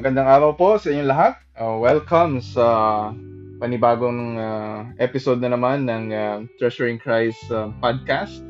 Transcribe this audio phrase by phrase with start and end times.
[0.00, 1.34] Magandang araw po sa inyong lahat.
[1.60, 2.64] Uh, welcome sa
[3.60, 8.40] panibagong uh, episode na naman ng uh, Treasuring Christ uh, podcast.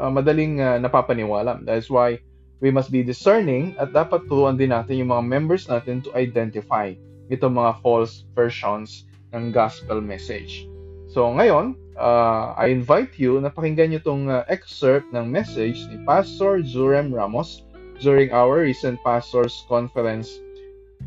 [0.00, 1.60] uh, madaling uh, napapaniwala.
[1.62, 2.18] That's why
[2.58, 6.90] we must be discerning at dapat turuan din natin yung mga members natin to identify
[7.28, 10.64] itong mga false versions ng gospel message.
[11.08, 15.96] So ngayon, uh, I invite you na pakinggan nyo itong uh, excerpt ng message ni
[16.04, 17.64] Pastor Jurem Ramos
[18.04, 20.28] during our recent Pastors Conference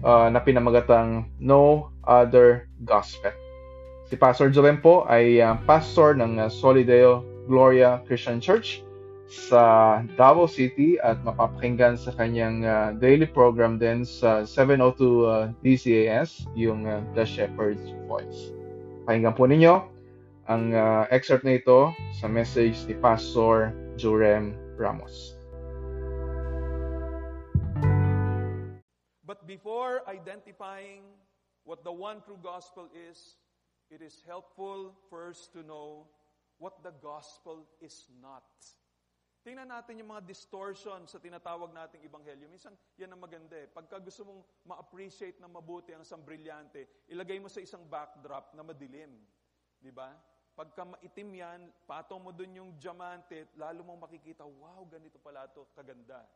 [0.02, 3.30] uh, na pinamagatang No Other Gospel.
[4.10, 8.82] Si Pastor Jurem po ay uh, pastor ng uh, Solideo Gloria Christian Church
[9.32, 16.50] sa Davao City at mapapakinggan sa kanyang uh, daily program din sa 702 uh, DCAS,
[16.58, 18.52] yung uh, The Shepherd's Voice.
[19.08, 19.91] Pakinggan po ninyo
[20.52, 25.32] ang uh, excerpt na ito sa message ni Pastor Jurem Ramos.
[29.24, 31.08] But before identifying
[31.64, 33.40] what the one true gospel is,
[33.88, 36.04] it is helpful first to know
[36.60, 38.44] what the gospel is not.
[39.48, 42.52] Tingnan natin yung mga distortion sa tinatawag nating ebanghelyo.
[42.52, 43.72] Minsan, yan ang maganda eh.
[43.72, 48.68] Pagka gusto mong ma-appreciate na mabuti ang isang brilyante, ilagay mo sa isang backdrop na
[48.68, 49.16] madilim.
[49.82, 50.14] Di ba?
[50.52, 55.64] Pagka maitim yan, patong mo dun yung diamante, lalo mong makikita, wow, ganito pala to
[55.72, 56.28] kaganda.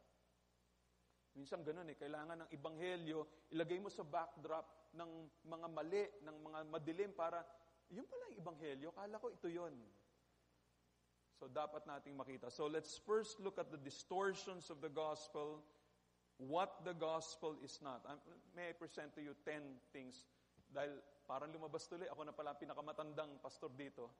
[1.35, 5.11] Minsan ganun eh, kailangan ng ibanghelyo, ilagay mo sa backdrop ng
[5.43, 7.43] mga mali, ng mga madilim para,
[7.91, 9.75] yun pala yung ibanghelyo, kala ko ito yon.
[11.35, 12.47] So dapat nating makita.
[12.47, 15.59] So let's first look at the distortions of the gospel,
[16.39, 18.07] what the gospel is not.
[18.55, 19.59] May I present to you 10
[19.91, 20.23] things
[20.71, 24.13] dahil Parang lumabas tuloy, ako na pala ang pinakamatandang pastor dito.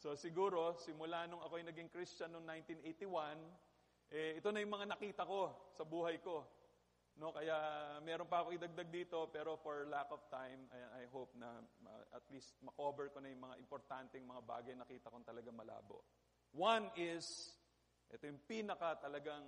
[0.00, 5.28] So siguro, simula nung ako'y naging Christian noong 1981, eh, ito na yung mga nakita
[5.28, 6.44] ko sa buhay ko.
[7.20, 7.52] No, kaya
[8.00, 12.16] meron pa ako idagdag dito, pero for lack of time, I, I hope na uh,
[12.16, 16.00] at least makover ko na yung mga importanteng mga bagay na nakita kong talaga malabo.
[16.56, 17.52] One is,
[18.08, 19.44] ito yung pinaka talagang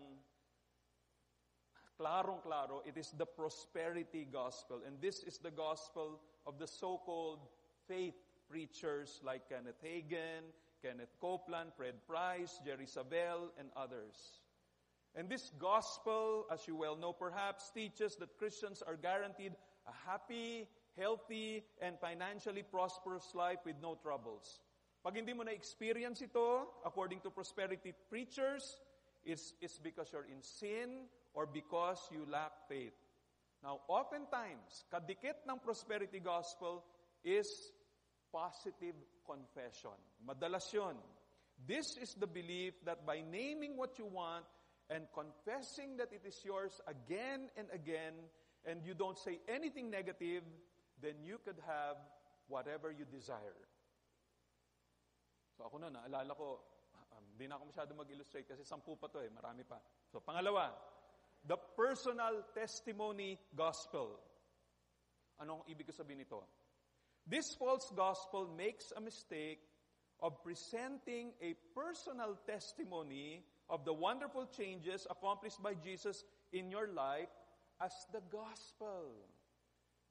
[2.02, 4.80] klarong-klaro, it is the prosperity gospel.
[4.86, 7.38] And this is the gospel of the so-called
[7.86, 8.18] faith
[8.50, 10.50] preachers like Kenneth Hagin,
[10.82, 14.40] Kenneth Copeland, Fred Price, Jerry Savelle, and others.
[15.14, 19.52] And this gospel, as you well know perhaps, teaches that Christians are guaranteed
[19.86, 24.60] a happy, healthy, and financially prosperous life with no troubles.
[25.04, 28.78] Pag hindi mo na-experience ito, according to prosperity preachers,
[29.25, 32.94] it's, it's because you're in sin or because you lack faith.
[33.62, 36.82] Now, oftentimes, kadikit ng prosperity gospel
[37.23, 37.46] is
[38.32, 39.94] positive confession.
[40.26, 40.99] Madalas yun.
[41.62, 44.44] This is the belief that by naming what you want
[44.90, 48.19] and confessing that it is yours again and again,
[48.67, 50.43] and you don't say anything negative,
[50.99, 51.96] then you could have
[52.50, 53.62] whatever you desire.
[55.55, 56.58] So ako na, naalala ko,
[57.32, 59.79] hindi um, na ako masyado mag-illustrate kasi sampu pa to eh, marami pa.
[60.11, 60.75] So pangalawa,
[61.47, 64.19] the personal testimony gospel.
[65.43, 66.47] Anong ibig ko sabihin nito?
[67.27, 69.62] This false gospel makes a mistake
[70.23, 76.23] of presenting a personal testimony of the wonderful changes accomplished by Jesus
[76.53, 77.31] in your life
[77.83, 79.11] as the gospel.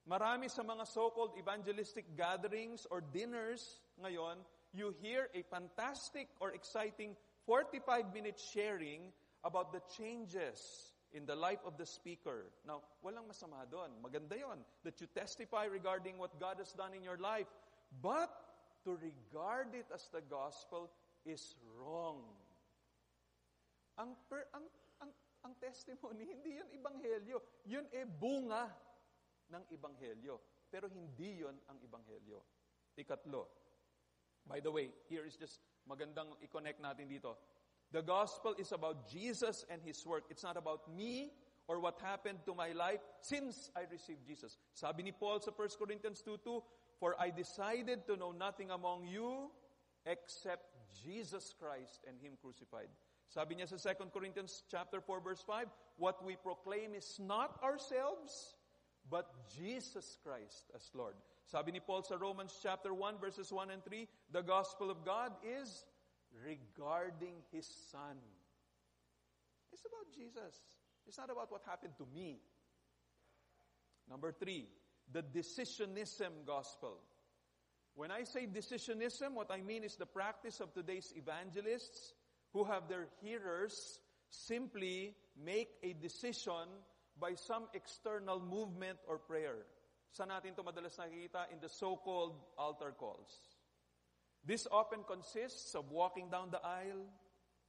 [0.04, 4.44] Marami sa mga so-called evangelistic gatherings or dinners ngayon,
[4.74, 7.16] you hear a fantastic or exciting
[7.48, 9.14] 45-minute sharing
[9.44, 12.52] about the changes in the life of the speaker.
[12.66, 13.92] Now, walang masama doon.
[14.00, 17.48] Maganda yon that you testify regarding what God has done in your life.
[18.00, 18.32] But
[18.88, 20.90] to regard it as the gospel
[21.28, 22.24] is wrong.
[24.00, 24.66] Ang, per, ang,
[25.04, 25.12] ang,
[25.44, 27.38] ang testimony, hindi yun ibanghelyo.
[27.68, 28.72] Yun e bunga
[29.52, 30.40] ng ibanghelyo.
[30.72, 32.40] Pero hindi yun ang ibanghelyo.
[32.96, 33.44] Ikatlo.
[34.48, 37.38] By the way, here is just magandang i-connect natin dito.
[37.92, 40.24] The gospel is about Jesus and His work.
[40.30, 41.32] It's not about me
[41.68, 44.58] or what happened to my life since I received Jesus.
[44.74, 46.62] Sabi ni Paul sa 1 Corinthians 2.2,
[47.00, 49.52] For I decided to know nothing among you
[50.06, 50.72] except
[51.04, 52.90] Jesus Christ and Him crucified.
[53.32, 58.60] Sabi niya sa 2 Corinthians chapter 4 verse 5, what we proclaim is not ourselves,
[59.08, 61.16] but Jesus Christ as Lord.
[61.48, 65.32] Sabi ni Paul sa Romans chapter 1 verses 1 and 3, the gospel of God
[65.44, 65.88] is
[66.44, 68.18] regarding His Son.
[69.72, 70.60] It's about Jesus.
[71.08, 72.40] It's not about what happened to me.
[74.10, 74.68] Number three,
[75.12, 76.98] the decisionism gospel.
[77.96, 82.14] When I say decisionism, what I mean is the practice of today's evangelists
[82.54, 84.00] who have their hearers
[84.30, 86.68] simply make a decision
[87.20, 89.68] by some external movement or prayer.
[90.12, 93.51] Sa natin ito madalas nakikita in the so-called altar calls.
[94.46, 97.06] This often consists of walking down the aisle,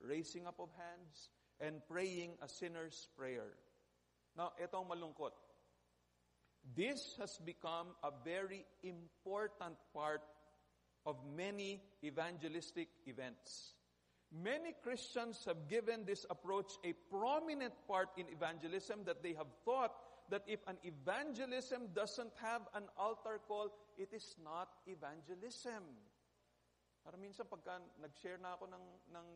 [0.00, 1.28] raising up of hands,
[1.60, 3.52] and praying a sinner's prayer.
[4.36, 5.36] Now, itong malungkot.
[6.74, 10.22] This has become a very important part
[11.04, 13.75] of many evangelistic events.
[14.32, 19.92] Many Christians have given this approach a prominent part in evangelism that they have thought
[20.30, 23.68] that if an evangelism doesn't have an altar call,
[23.98, 25.84] it is not evangelism.
[27.02, 29.26] Para minsan pagka nag-share na ako ng, ng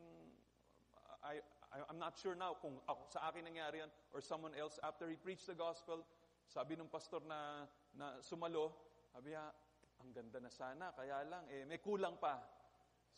[1.27, 1.43] I,
[1.75, 5.11] I, I'm not sure now kung ako, sa akin nangyari yan or someone else after
[5.11, 6.07] he preached the gospel,
[6.47, 7.67] sabi ng pastor na,
[7.99, 8.71] na sumalo,
[9.11, 9.51] sabi niya,
[9.99, 12.39] ang ganda na sana, kaya lang, eh, may kulang pa.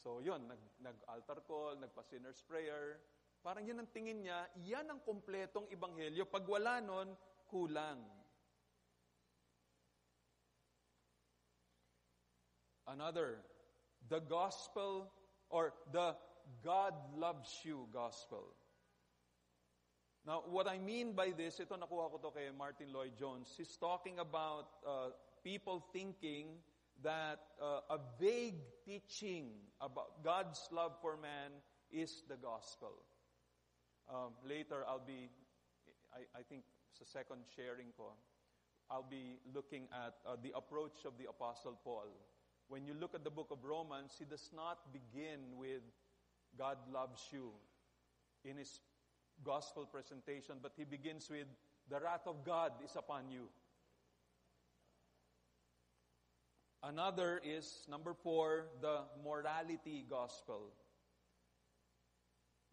[0.00, 3.04] So yun, nag, nag-altar call, nagpa-sinner's prayer.
[3.44, 6.24] Parang yun ang tingin niya, yan ang kompletong ibanghelyo.
[6.24, 7.12] Pag wala nun,
[7.52, 8.00] kulang.
[12.88, 13.44] Another
[14.08, 15.10] the gospel
[15.50, 16.14] or the
[16.64, 18.54] God loves you gospel.
[20.26, 24.18] Now, what I mean by this, ito nakuha ko to kay Martyn Lloyd-Jones, he's talking
[24.18, 25.08] about uh,
[25.44, 26.60] people thinking
[27.02, 31.52] that uh, a vague teaching about God's love for man
[31.90, 32.92] is the gospel.
[34.10, 35.30] Um, later, I'll be,
[36.12, 38.12] I, I think, sa second sharing ko,
[38.90, 42.08] I'll be looking at uh, the approach of the Apostle Paul
[42.68, 45.82] when you look at the book of Romans, he does not begin with
[46.56, 47.50] God loves you
[48.44, 48.80] in his
[49.44, 51.46] gospel presentation, but he begins with
[51.88, 53.48] the wrath of God is upon you.
[56.82, 60.70] Another is, number four, the morality gospel.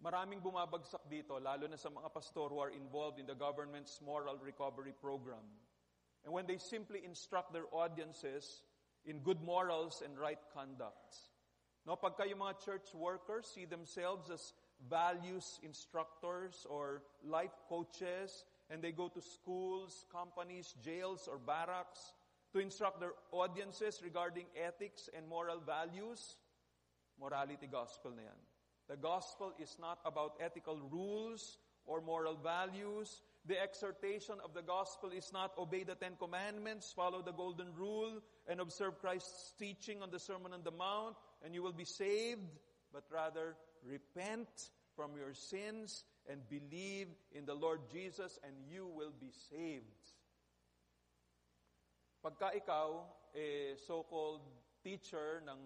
[0.04, 4.38] Maraming bumabagsak dito, lalo na sa mga pastor who are involved in the government's moral
[4.38, 5.42] recovery program.
[6.22, 8.62] And when they simply instruct their audiences
[9.06, 11.16] in good morals and right conduct.
[11.86, 14.54] No, pagka yung mga church workers see themselves as
[14.90, 22.14] values instructors or life coaches, and they go to schools, companies, jails, or barracks
[22.54, 26.36] to instruct their audiences regarding ethics and moral values,
[27.22, 28.40] morality gospel na yan.
[28.88, 33.22] The gospel is not about ethical rules or moral values.
[33.48, 38.20] The exhortation of the gospel is not obey the Ten Commandments, follow the golden rule,
[38.48, 42.42] and observe Christ's teaching on the Sermon on the Mount, and you will be saved,
[42.92, 44.50] but rather repent
[44.96, 49.84] from your sins and believe in the Lord Jesus, and you will be saved.
[52.26, 54.42] Pagka ikaw, eh, so-called
[54.84, 55.62] teacher ng,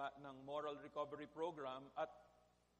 [0.00, 2.08] ng moral recovery program at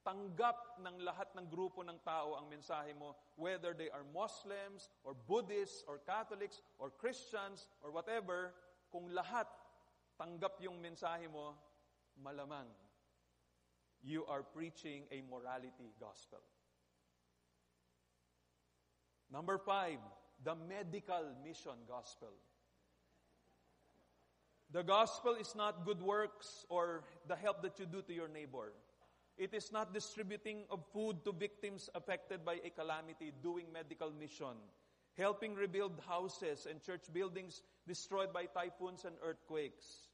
[0.08, 5.12] tanggap ng lahat ng grupo ng tao ang mensahe mo, whether they are Muslims, or
[5.12, 8.56] Buddhists, or Catholics, or Christians, or whatever,
[8.88, 9.44] kung lahat
[10.16, 11.52] tanggap yung mensahe mo,
[12.16, 12.64] malamang
[14.00, 16.40] you are preaching a morality gospel.
[19.28, 20.00] Number five,
[20.40, 22.32] the medical mission gospel.
[24.72, 28.72] The gospel is not good works or the help that you do to your neighbor.
[29.38, 34.58] It is not distributing of food to victims affected by a calamity, doing medical mission.
[35.18, 40.06] helping rebuild houses and church buildings destroyed by typhoons and earthquakes.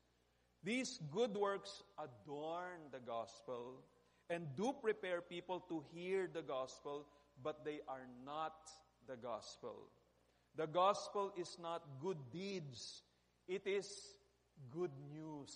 [0.65, 3.85] These good works adorn the gospel
[4.31, 7.05] and do prepare people to hear the gospel,
[7.43, 8.57] but they are not
[9.07, 9.77] the gospel.
[10.57, 13.03] The gospel is not good deeds.
[13.47, 14.17] It is
[14.73, 15.53] good news.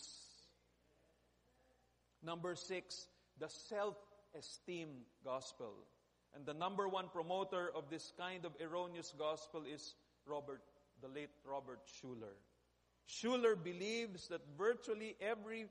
[2.23, 3.07] Number six,
[3.38, 4.88] the self-esteem
[5.25, 5.73] gospel.
[6.35, 9.95] And the number one promoter of this kind of erroneous gospel is
[10.26, 10.62] Robert,
[11.00, 12.37] the late Robert Schuller.
[13.09, 15.66] Schuller believes that virtually every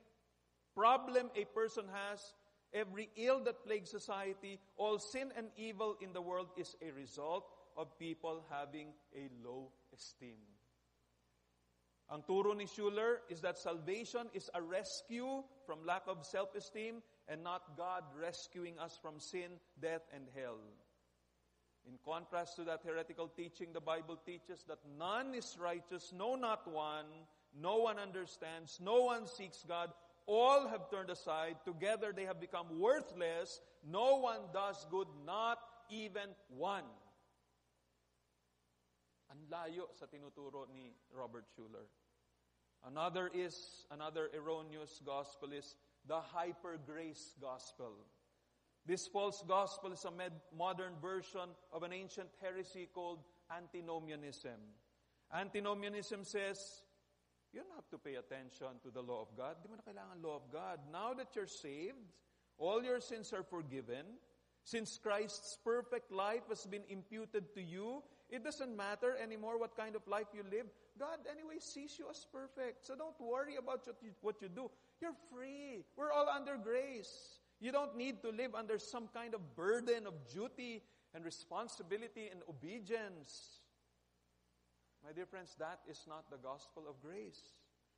[0.74, 2.33] problem a person has,
[2.74, 7.45] every ill that plagues society, all sin and evil in the world is a result
[7.77, 10.41] of people having a low esteem.
[12.09, 17.43] Ang turo ni Schuller is that salvation is a rescue from lack of self-esteem and
[17.43, 20.60] not God rescuing us from sin, death, and hell.
[21.88, 26.67] In contrast to that heretical teaching, the Bible teaches that none is righteous, no, not
[26.72, 27.05] one.
[27.60, 29.91] No one understands, no one seeks God.
[30.25, 31.55] All have turned aside.
[31.63, 33.62] Together they have become worthless.
[33.89, 35.57] No one does good, not
[35.89, 36.84] even one.
[39.31, 41.88] Ang layo sa tinuturo ni Robert Schuller.
[42.86, 45.75] Another is, another erroneous gospel is
[46.08, 47.92] the hyper grace gospel.
[48.86, 53.20] This false gospel is a med- modern version of an ancient heresy called
[53.52, 54.60] antinomianism.
[55.34, 56.58] Antinomianism says,
[57.54, 59.56] you don't have to pay attention to the law of God.
[59.64, 60.80] Di mo na kailangan law of God.
[60.92, 62.00] Now that you're saved,
[62.58, 64.06] all your sins are forgiven.
[64.64, 69.96] Since Christ's perfect life has been imputed to you, it doesn't matter anymore what kind
[69.96, 70.68] of life you live.
[71.00, 72.86] God anyway sees you as perfect.
[72.86, 74.70] So don't worry about what you, what you do.
[75.01, 75.86] You're free.
[75.96, 77.12] We're all under grace.
[77.60, 82.42] You don't need to live under some kind of burden of duty and responsibility and
[82.50, 83.62] obedience.
[85.04, 87.42] My dear friends, that is not the gospel of grace.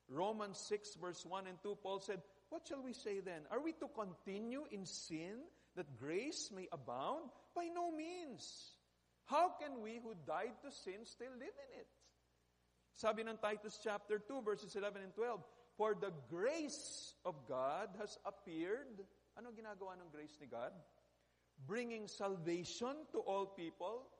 [0.10, 3.44] Romans 6 verse 1 and 2, Paul said, What shall we say then?
[3.52, 5.44] Are we to continue in sin
[5.76, 7.30] that grace may abound?
[7.56, 8.76] By no means.
[9.26, 11.88] How can we who died to sin still live in it?
[12.94, 15.40] Sabi ng Titus chapter 2 verses 11 and 12,
[15.80, 19.00] For the grace of God has appeared.
[19.40, 20.76] Ano ginagawa ng grace ni God?
[21.64, 24.12] Bringing salvation to all people.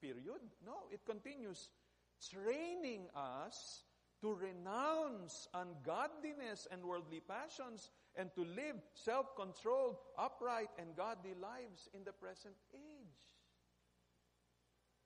[0.00, 0.40] Period.
[0.64, 1.68] No, it continues.
[2.16, 3.84] Training us
[4.24, 12.08] to renounce ungodliness and worldly passions and to live self-controlled, upright, and godly lives in
[12.08, 13.20] the present age.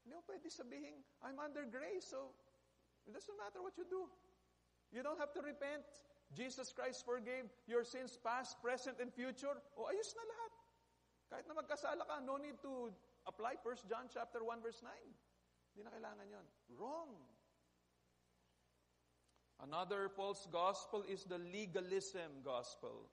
[0.06, 2.30] Hindi mo pwede sabihin, I'm under grace, so
[3.02, 4.06] it doesn't matter what you do.
[4.96, 5.84] You don't have to repent.
[6.32, 9.52] Jesus Christ forgave your sins past, present, and future.
[9.76, 10.52] O ayos na lahat.
[11.28, 12.88] Kahit na magkasala ka, no need to
[13.28, 14.88] apply 1 John chapter 1 verse 9.
[15.76, 16.46] Hindi na kailangan yon.
[16.80, 17.12] Wrong.
[19.60, 23.12] Another false gospel is the legalism gospel.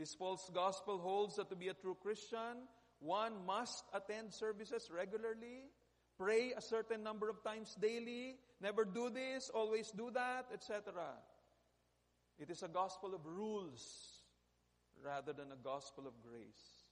[0.00, 2.64] This false gospel holds that to be a true Christian,
[3.04, 5.68] one must attend services regularly,
[6.16, 11.02] pray a certain number of times daily, never do this, always do that, etc.
[12.38, 14.22] It is a gospel of rules
[15.04, 16.86] rather than a gospel of grace.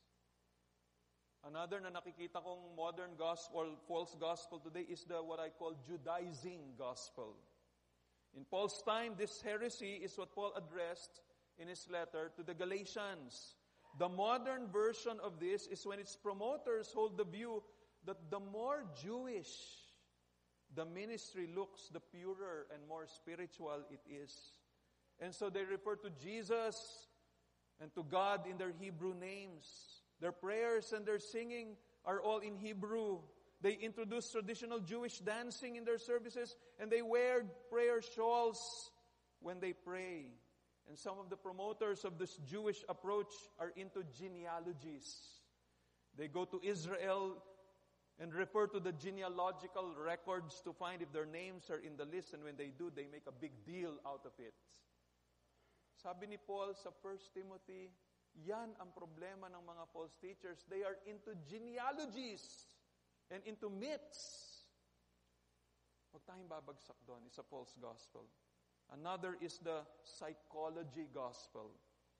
[1.46, 6.76] Another na nakikita kong modern gospel false gospel today is the what I call Judaizing
[6.76, 7.32] gospel.
[8.36, 11.22] In Paul's time, this heresy is what Paul addressed
[11.58, 13.56] in his letter to the Galatians.
[13.98, 17.62] The modern version of this is when its promoters hold the view
[18.04, 19.48] that the more Jewish
[20.74, 24.52] the ministry looks, the purer and more spiritual it is.
[25.20, 26.76] And so they refer to Jesus
[27.80, 29.66] and to God in their Hebrew names.
[30.20, 33.18] Their prayers and their singing are all in Hebrew.
[33.62, 38.90] They introduce traditional Jewish dancing in their services and they wear prayer shawls
[39.40, 40.32] when they pray.
[40.88, 45.08] And some of the promoters of this Jewish approach are into genealogies.
[46.16, 47.42] They go to Israel
[48.20, 52.36] and refer to the genealogical records to find if their names are in the list
[52.36, 54.52] and when they do, they make a big deal out of it.
[55.96, 57.88] Sabi ni Paul sa 1 Timothy,
[58.44, 60.68] yan ang problema ng mga false teachers.
[60.68, 62.68] They are into genealogies
[63.32, 64.68] and into myths.
[66.12, 67.24] Huwag tayong babagsak doon.
[67.24, 68.28] It's a false gospel.
[68.92, 71.72] Another is the psychology gospel.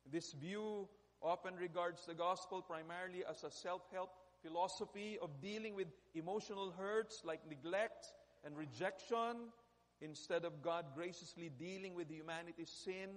[0.09, 0.89] This view
[1.21, 7.41] often regards the gospel primarily as a self-help philosophy of dealing with emotional hurts like
[7.49, 8.07] neglect
[8.45, 9.53] and rejection
[10.01, 13.11] instead of God graciously dealing with humanity's sin,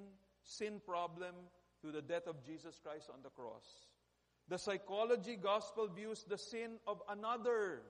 [0.44, 1.36] sin problem
[1.82, 3.88] through the death of Jesus Christ on the cross.
[4.50, 7.82] The psychology gospel views the sin of another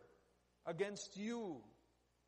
[0.65, 1.57] against you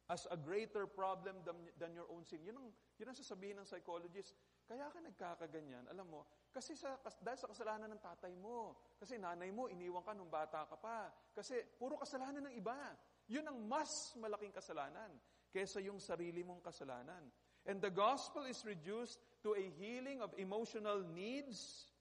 [0.10, 2.40] as a greater problem than, than your own sin.
[2.46, 4.34] Yun ang, yun ang sasabihin ng psychologist.
[4.66, 9.52] Kaya ka nagkakaganyan, alam mo, kasi sa, dahil sa kasalanan ng tatay mo, kasi nanay
[9.52, 12.96] mo, iniwan ka nung bata ka pa, kasi puro kasalanan ng iba.
[13.28, 15.12] Yun ang mas malaking kasalanan
[15.52, 17.28] kesa yung sarili mong kasalanan.
[17.68, 21.92] And the gospel is reduced to a healing of emotional needs,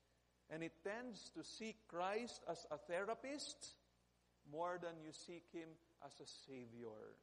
[0.46, 3.74] and it tends to seek Christ as a therapist
[4.46, 5.74] more than you seek Him
[6.06, 7.18] as a Savior.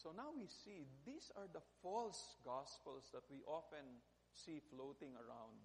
[0.00, 5.60] So now we see these are the false gospels that we often see floating around.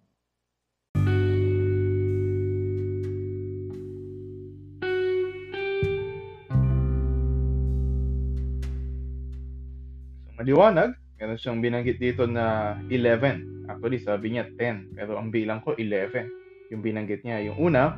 [10.20, 13.68] So, maliwanag, meron siyang binanggit dito na 11.
[13.72, 16.28] Actually, sabi niya 10, pero ang bilang ko 11.
[16.68, 17.40] Yung binanggit niya.
[17.48, 17.96] Yung una,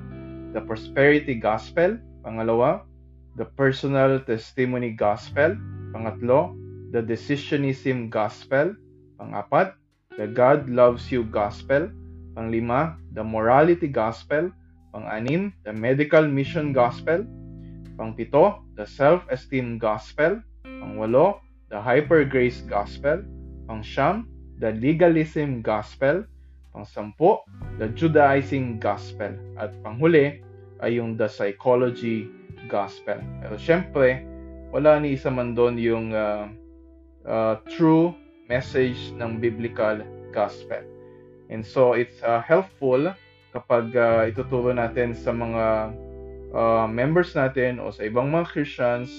[0.54, 1.98] the prosperity gospel.
[2.22, 2.86] Pangalawa,
[3.34, 5.58] the personal testimony gospel.
[5.90, 6.54] Pangatlo,
[6.94, 8.70] the decisionism gospel.
[9.18, 9.79] Pangapat,
[10.20, 11.88] the God loves you gospel.
[12.36, 14.52] Panglima, the morality gospel.
[14.92, 17.24] Panganim, the medical mission gospel.
[17.96, 20.44] Pangpito, the self-esteem gospel.
[20.60, 21.40] Pangwalo,
[21.72, 23.24] the hyper grace gospel.
[23.64, 24.28] Pangsyam,
[24.60, 26.28] the legalism gospel.
[26.76, 27.40] Pangsampu,
[27.80, 29.32] the Judaizing gospel.
[29.56, 30.44] At panghuli
[30.84, 32.28] ay yung the psychology
[32.68, 33.16] gospel.
[33.40, 34.20] Pero syempre,
[34.68, 36.44] wala ni isa man doon yung uh,
[37.24, 38.12] uh, true
[38.50, 40.02] message ng biblical
[40.34, 40.82] gospel.
[41.50, 43.14] And so it's uh, helpful
[43.54, 45.94] kapag uh, ituturo natin sa mga
[46.54, 49.10] uh, members natin o sa ibang mga Christians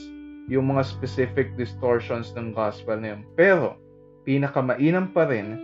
[0.52, 3.22] yung mga specific distortions ng gospel na yun.
[3.40, 3.80] Pero,
[4.28, 5.60] pinakamainam pa rin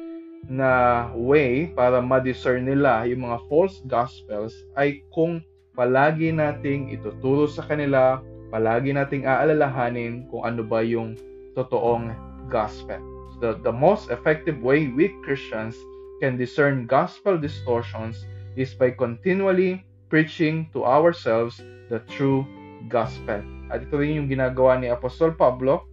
[0.48, 5.44] na way para ma-discern nila yung mga false gospels ay kung
[5.76, 11.20] palagi nating ituturo sa kanila palagi nating aalalahanin kung ano ba yung
[11.58, 12.16] totoong
[12.48, 13.17] gospel.
[13.40, 15.78] The, the most effective way we Christians
[16.22, 22.46] can discern gospel distortions is by continually preaching to ourselves the true
[22.90, 23.44] gospel.
[23.70, 25.86] At ito rin yung ginagawa ni Apostol Pablo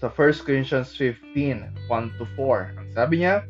[0.00, 2.80] sa 1 Corinthians 15, 1 to 4.
[2.80, 3.44] Ang sabi niya,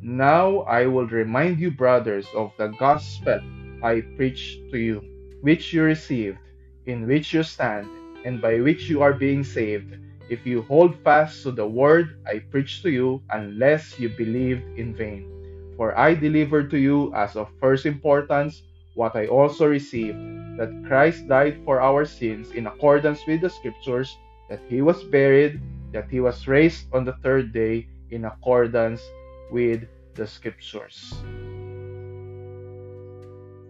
[0.00, 3.36] Now I will remind you, brothers, of the gospel
[3.84, 5.04] I preached to you,
[5.44, 6.40] which you received,
[6.88, 7.84] in which you stand,
[8.24, 9.92] and by which you are being saved,
[10.30, 14.94] if you hold fast to the word I preached to you, unless you believed in
[14.94, 15.26] vain.
[15.74, 18.62] For I delivered to you as of first importance
[18.94, 20.22] what I also received
[20.54, 24.14] that Christ died for our sins in accordance with the Scriptures,
[24.48, 25.58] that he was buried,
[25.90, 29.02] that he was raised on the third day in accordance
[29.50, 29.82] with
[30.14, 31.10] the Scriptures.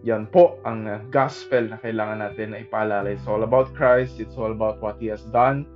[0.05, 3.13] Yan po ang gospel na kailangan natin na ipaalala.
[3.13, 4.17] It's all about Christ.
[4.17, 5.69] It's all about what He has done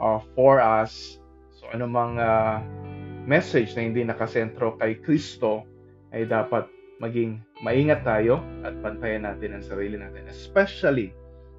[0.00, 1.18] uh, for us.
[1.54, 2.62] So anumang uh,
[3.26, 5.66] message na hindi nakasentro kay Kristo
[6.14, 6.64] ay dapat
[6.98, 10.26] maging maingat tayo at pantayan natin ang sarili natin.
[10.30, 11.14] Especially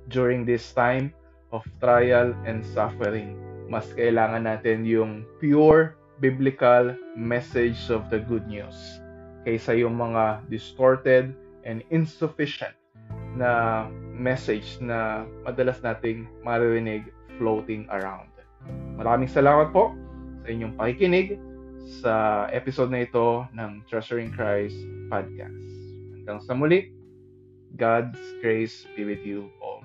[0.10, 1.14] during this time
[1.54, 3.38] of trial and suffering.
[3.70, 9.00] Mas kailangan natin yung pure biblical message of the good news
[9.48, 11.32] kaysa yung mga distorted
[11.64, 12.76] and insufficient
[13.34, 17.08] na message na madalas nating maririnig
[17.42, 18.29] floating around.
[19.00, 19.96] Maraming salamat po
[20.44, 21.40] sa inyong pakikinig
[22.04, 24.78] sa episode na ito ng Treasuring Christ
[25.10, 25.56] Podcast.
[26.20, 26.94] Hanggang sa muli,
[27.80, 29.82] God's grace be with you all.